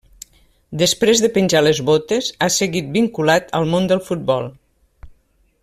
[0.81, 4.49] Després de penjar les botes, ha seguit vinculat al món del futbol.